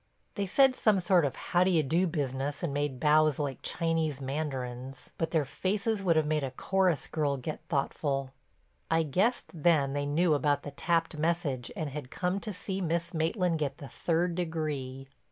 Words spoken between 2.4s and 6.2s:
and made bows like Chinese mandarins, but their faces would